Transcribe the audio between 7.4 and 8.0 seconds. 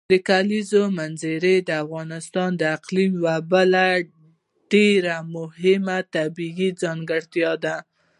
ده.